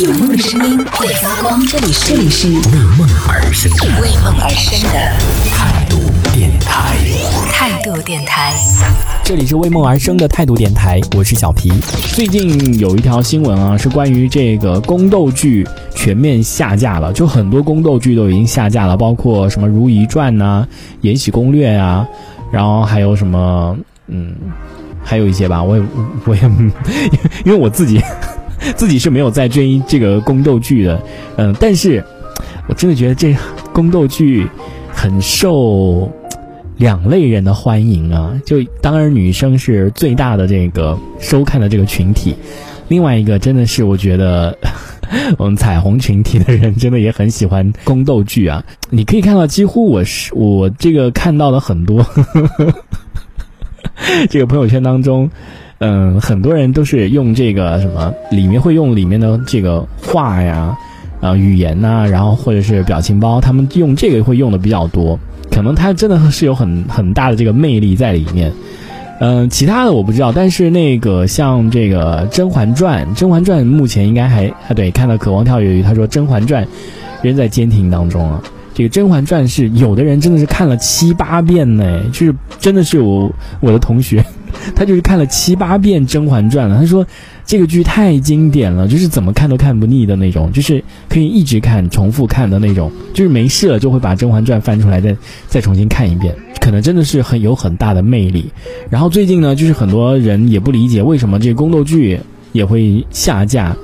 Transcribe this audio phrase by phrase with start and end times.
[0.00, 2.54] 有梦的声音会发光，这里是这里是为
[2.96, 4.98] 梦而生的为梦而生的
[5.50, 5.98] 态度
[6.32, 6.96] 电台。
[7.52, 8.54] 态度电台。
[9.22, 11.70] 这里是为梦而生的态度电台，我是小皮。
[12.14, 20.66] 最近有一条新闻啊，是关于这个宫斗剧全面下架了，就很多宫斗剧都已经下架了，包括什么《如懿传》呐、
[21.02, 22.08] 《延禧攻略》啊，
[22.50, 23.76] 然后还有什么，
[24.06, 24.34] 嗯，
[25.04, 25.82] 还有一些吧，我也
[26.24, 26.40] 我也
[27.44, 28.00] 因为我自己
[28.76, 31.02] 自己是没有在追这个宫斗剧的，
[31.36, 32.04] 嗯，但是
[32.68, 33.36] 我真的觉得这
[33.72, 34.48] 宫斗剧
[34.92, 36.10] 很受。
[36.76, 42.34] 两类人的欢迎啊，就当然女生是最大的这个收看的这个群体，
[42.88, 44.56] 另外一个真的是我觉得
[45.36, 48.64] 我们彩虹群体的人真的也很喜欢宫斗剧啊。
[48.88, 52.02] 你可以看到，几乎我是我这个看到了很多
[54.30, 55.30] 这个朋友圈当中，
[55.80, 60.76] 嗯，很多人都是用这个什么里面会用里面的这个话呀。
[61.20, 65.18] 啊，语言呐、然后或者是表情包，他们用这个会用的比较多，
[65.50, 68.50] 可能它真的是有很很大的这个魅力在里面。
[69.20, 76.64] 嗯、其他的我不知道，但是那个像这个《甄嬛传》，《甄嬛传》目前应该还啊对，看到渴望跳跃鱼，他说《甄嬛传》
[77.20, 78.42] 仍在监听当中啊。
[78.74, 84.24] 这个《甄嬛传》是有的人真的是看了七八遍呢，就是真的是我我的同学，
[84.74, 87.06] 他就是看了七八遍《甄嬛传》了，他说。
[87.46, 95.16] 这个剧太经典了，就是怎么看都看不腻的那种，就是可以一直看、重复看的那种，就是没事了就会把《甄嬛传》翻出来再
[95.48, 98.48] 再重新看一遍，可能真的是很有很大的魅力。
[98.88, 102.20] 然后最近呢，就是很多人也不理解为什么这个宫斗剧
[102.52, 103.76] 也会下架，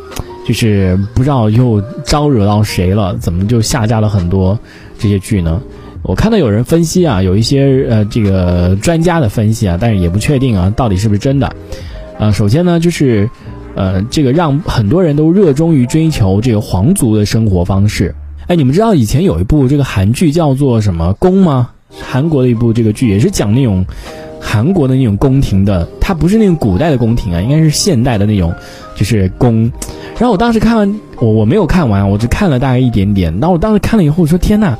[0.46, 4.56] 就是不知道又招惹到谁了，怎么就下架了很多
[4.96, 5.60] 这些剧呢？
[6.02, 11.52] 我看到有人分析啊，有一些呃这个专家的分析啊，但是也不确定啊，到底是不是真的。
[12.16, 13.28] 呃，首先呢，就是，
[13.74, 18.14] 呃，这个让很多人都热衷于追求这个皇族的生活方式。
[18.46, 21.70] 哎，你们知道以前有一部这个韩剧叫做什么宫吗？
[22.00, 23.84] 韩国的一部这个剧也是讲那种
[24.40, 28.54] 韩国的那种宫廷的，它不是那种古代的宫廷啊，应该是现代的那种，
[28.94, 29.68] 就是宫。
[30.18, 33.32] 然后我当时看完，我我没有看完，我只看了大概一点点。
[33.40, 34.76] 然后我当时看了以后，我说天呐！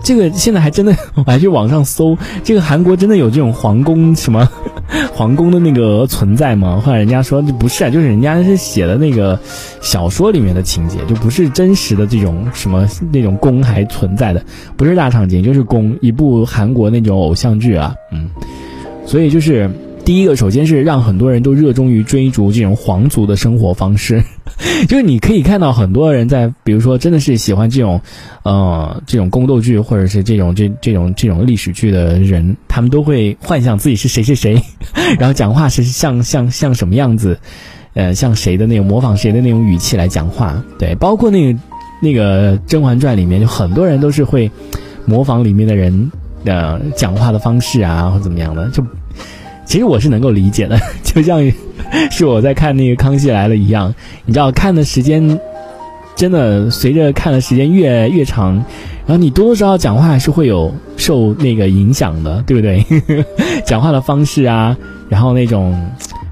[0.00, 4.48] 这个现在还真的， 我还去网上搜，这个韩国真的有这种皇宫什么
[5.12, 6.80] 皇宫的那个存在吗？
[6.82, 9.36] 后来人家说不是啊，就是人家是写的那个
[9.80, 14.40] 小说里面的情节，就不是真实的这种什么那种宫还存在的，
[14.76, 18.30] 不是大场景，就是宫，一部韩国那种偶像剧啊，嗯，
[19.04, 19.68] 所以就是
[20.04, 24.22] 第一个，首先是让很多人都热衷于追逐这种皇族的生活方式。
[24.88, 28.00] 就是你可以看到很多人在，比如说真的是喜欢这种，
[28.42, 34.60] 呃，这种宫斗剧或者是这种这这种这种历史剧的人，他们都会幻想自己是谁谁谁，
[35.18, 37.38] 然后讲话是像像像什么样子，
[37.94, 40.62] 呃，像谁的那种模仿谁的那种语气来讲话。
[40.78, 41.58] 对，包括那个
[42.00, 44.50] 那个《甄嬛传》里面，就很多人都是会
[45.04, 46.10] 模仿里面的人
[46.44, 48.68] 的讲话的方式啊，或怎么样的。
[48.70, 48.84] 就
[49.64, 51.40] 其实我是能够理解的， 就像。
[52.10, 53.94] 是我在看那个《康熙来了》一样，
[54.24, 55.38] 你知道看的时间
[56.16, 58.54] 真的随着看的时间越越长，
[59.06, 62.84] 然后你多多少少讲话还是会有受那个影响的，对不对？
[63.64, 64.76] 讲话的方式啊，
[65.08, 65.80] 然后那种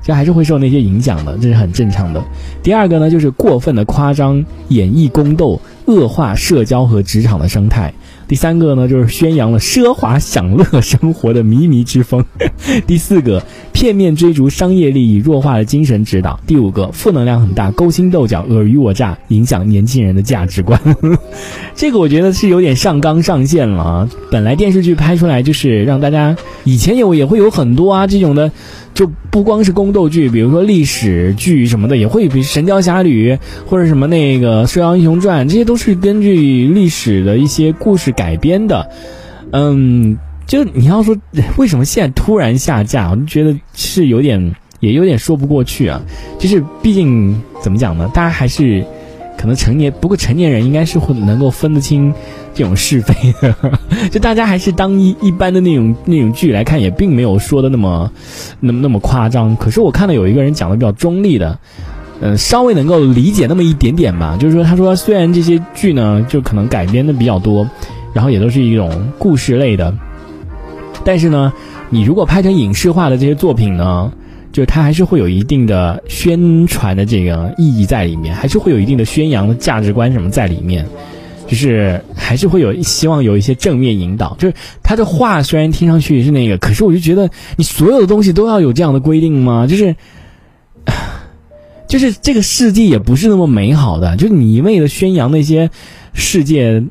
[0.02, 2.22] 就还是会受那些影响的，这是很正常的。
[2.62, 7.92] 第二个呢，就是过分的夸张演绎宫斗，恶化社交和职场的生态。
[8.28, 12.20] 第三个呢，就是宣扬了奢华享乐生活的靡靡之风；
[12.84, 13.41] 第四个，
[13.72, 20.80] 片面追逐商业利益，弱化了精神指导；第五个，负能量很大，勾心斗角，尔虞我诈，影响年轻人的价值观。
[21.76, 24.10] 这个我觉得是有点上纲上线了啊！
[24.32, 28.50] 本来电视剧拍出来就是让大家，以前有也会有很多啊这种的。
[28.94, 33.30] 就不光是宫斗剧，比如说历史剧什么的，也会比如《神雕侠侣》
[33.66, 38.88] 或者什么那个《射雕英雄传》，这些都是根据历史的一些故事改编的。
[39.53, 40.16] 嗯，
[40.47, 41.16] 就你要说
[41.56, 46.00] 为什么现在突然下架，我就觉得是有点，也有点说不过去啊。
[46.38, 48.84] 就是毕竟怎么讲呢，大家还是
[49.38, 52.12] 可能成年，不过成年人应该是会能够分得清。
[52.54, 53.15] 这种是非，
[54.10, 58.10] 就大家还是当一一般的那种那种剧来看，也并没有说的那么
[58.60, 59.54] 那么那么夸张。
[59.56, 61.59] 可是我看到有一个人讲的比较中立的，
[62.21, 64.36] 嗯，稍微能够理解那么一点点吧。
[64.39, 67.68] 就是说，他说虽然这些剧呢，就可能改编的比较多，
[68.13, 69.92] 然后也都是一种故事类的，
[71.04, 71.53] 但是呢，
[71.91, 74.10] 你如果拍成影视化的这些作品呢，
[74.53, 80.86] 就是它还是会有一定的宣传的这个意义在里面，还是会有一定的宣扬的价值观什么在里面。
[81.48, 89.65] 就是还是会有希望有一些正面引导，就是他的话虽然听上去是那个，可是我就觉得你所有的东西都要有这样的规定吗？
[89.65, 89.95] 就是
[91.86, 95.71] 就是这个世界也不是那么美好的，就是你一味的宣扬那些
[96.12, 96.83] 世界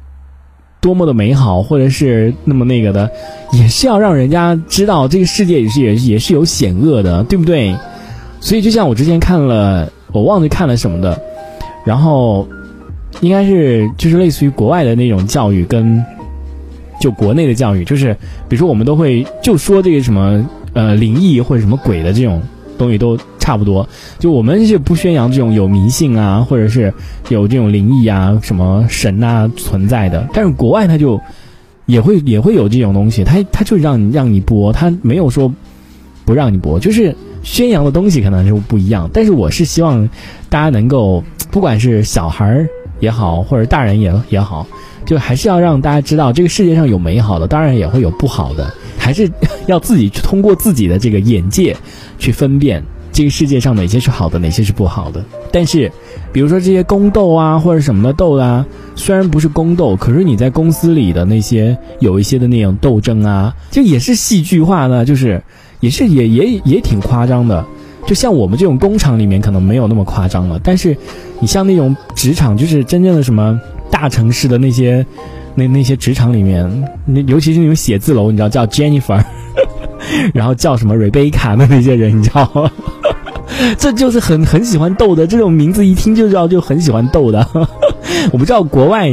[0.81, 3.09] 多么的美好，或者是那么那个的，
[3.51, 7.75] 也是要让人家知道这个世界也是也也是有险恶的，对不对？
[8.39, 11.19] 所以就像我之前看了，我忘记看了什么的，
[11.83, 12.47] 然后
[13.21, 16.03] 应该是就是类似于国外的那种教育跟
[17.01, 18.13] 就国内的教育，就是
[18.47, 22.41] 比如说我们都会就说这个什么呃灵异或者什么鬼的这种
[22.77, 23.87] 东西都差不多，
[24.19, 26.93] 就我们是不宣扬这种有迷信啊，或者是
[27.29, 31.19] 有这种灵异啊、什么神啊存在的，但是国外它就
[31.85, 35.51] 也会也会有这种东西，它它就让你让你播，它没有说
[36.25, 39.09] 不让你播，就是宣扬的东西可能就不一样。
[39.13, 40.09] 但是我是希望
[40.49, 42.67] 大家能够，不管是小孩儿
[42.99, 44.65] 也好，或者大人也也好，
[45.05, 49.29] 就还是要让大家知道，这个世界上有美好的，当然也会有不好的，还是
[49.67, 51.75] 要自己去通过自己的这个眼界
[52.17, 55.23] 去分辨这个世界上哪些是好的，哪些是不好的。
[55.51, 55.89] 但是，
[56.33, 58.65] 比如说这些宫斗啊，或者什么的斗啊，
[58.95, 65.41] 虽然不是宫斗，可是你在公司里的那些有一些的那种斗争啊，就也是戏剧化的，就是
[65.79, 67.65] 也是也也也挺夸张的。
[68.05, 70.95] 就像我们这种工厂里面可能没有那么夸张了，但是
[71.39, 73.59] 你像那种职场，就是真正的什么
[73.89, 75.05] 大城市的那些
[75.55, 76.69] 那那些职场里面，
[77.05, 79.23] 那尤其是那种写字楼，你知道叫 Jennifer，
[80.33, 82.71] 然后叫什么 Rebecca 的那些人，你知道吗？
[83.77, 87.47] 这就是很很喜欢逗的，这种名字一听就知道就很喜欢逗的。
[88.31, 89.09] 我不知道国外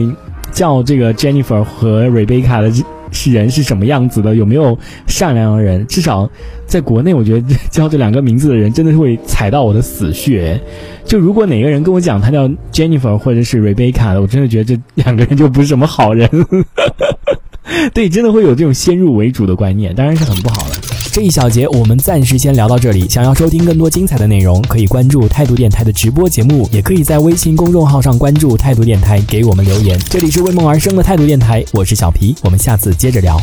[0.51, 4.77] 叫这个 Jennifer 和 Rebecca 的是人是什么样子的，有没有
[5.07, 5.87] 善良的人？
[5.87, 6.29] 至少
[6.67, 10.61] 在国内，我觉得 叫这两个名字的人真的会踩到我的死穴。
[11.05, 16.29] 就如果哪个人跟我讲 他叫 Jennifer 或者是 Rebecca 的，我真的觉得这两个人就不是什么好人。
[17.95, 20.77] 对，真的会有这种先入为主的观念，当然是很不好的。
[21.13, 23.07] 这一小节我们暂时先聊到这里。
[23.07, 30.01] 想要收听更多精彩的内容，可以关注态度电台的直播节目，也可以在微信公众号上关注态度电台，给我们留言。
[30.09, 33.39] 这里是为梦而生的态度电台，我是小皮，我们下次接着聊。